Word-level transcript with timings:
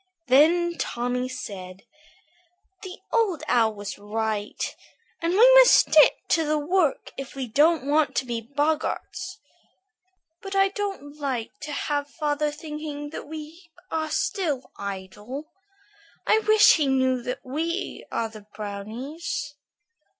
Then 0.25 0.79
Tommy 0.79 1.29
said: 1.29 1.83
"The 2.81 2.97
Old 3.13 3.43
Owl 3.47 3.75
was 3.75 3.99
right, 3.99 4.75
and 5.21 5.31
we 5.33 5.53
must 5.53 5.75
stick 5.75 6.27
to 6.29 6.43
the 6.43 6.57
work 6.57 7.11
if 7.17 7.35
we 7.35 7.45
don't 7.47 7.85
want 7.85 8.15
to 8.15 8.25
be 8.25 8.41
boggarts. 8.41 9.37
But 10.41 10.55
I 10.55 10.69
don't 10.69 11.19
like 11.19 11.51
to 11.59 11.71
have 11.71 12.09
father 12.09 12.49
thinking 12.49 13.11
that 13.11 13.27
we 13.27 13.69
are 13.91 14.09
still 14.09 14.71
idle. 14.75 15.51
I 16.25 16.39
wish 16.47 16.77
he 16.77 16.87
knew 16.87 17.21
that 17.21 17.45
we 17.45 18.03
are 18.11 18.27
the 18.27 18.47
brownies." 18.55 19.53